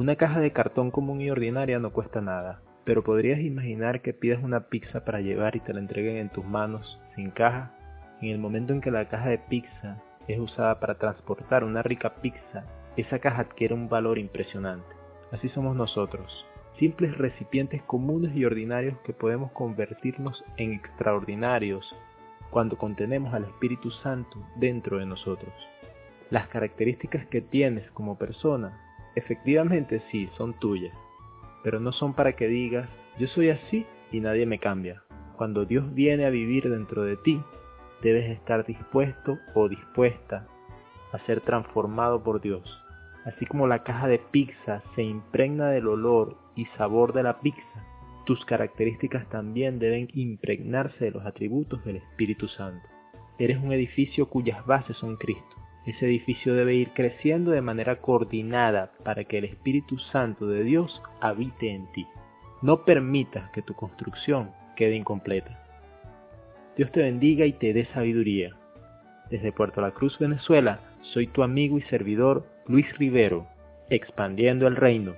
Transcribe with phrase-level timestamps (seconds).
[0.00, 4.42] Una caja de cartón común y ordinaria no cuesta nada, pero podrías imaginar que pidas
[4.42, 7.74] una pizza para llevar y te la entreguen en tus manos, sin caja.
[8.22, 12.14] En el momento en que la caja de pizza es usada para transportar una rica
[12.22, 12.64] pizza,
[12.96, 14.88] esa caja adquiere un valor impresionante.
[15.32, 16.46] Así somos nosotros,
[16.78, 21.94] simples recipientes comunes y ordinarios que podemos convertirnos en extraordinarios
[22.48, 25.52] cuando contenemos al Espíritu Santo dentro de nosotros.
[26.30, 30.96] Las características que tienes como persona, efectivamente sí, son tuyas,
[31.62, 35.02] pero no son para que digas, yo soy así y nadie me cambia.
[35.36, 37.42] Cuando Dios viene a vivir dentro de ti,
[38.02, 40.46] debes estar dispuesto o dispuesta
[41.12, 42.62] a ser transformado por Dios.
[43.24, 47.86] Así como la caja de pizza se impregna del olor y sabor de la pizza,
[48.24, 52.86] tus características también deben impregnarse de los atributos del Espíritu Santo.
[53.38, 55.56] Eres un edificio cuyas bases son Cristo.
[55.90, 61.02] Ese edificio debe ir creciendo de manera coordinada para que el Espíritu Santo de Dios
[61.20, 62.06] habite en ti.
[62.62, 65.58] No permitas que tu construcción quede incompleta.
[66.76, 68.54] Dios te bendiga y te dé sabiduría.
[69.30, 70.78] Desde Puerto La Cruz, Venezuela,
[71.12, 73.48] soy tu amigo y servidor Luis Rivero,
[73.88, 75.14] expandiendo el reino.